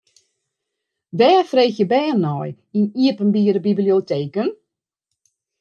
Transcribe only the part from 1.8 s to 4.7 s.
bern nei yn iepenbiere biblioteken?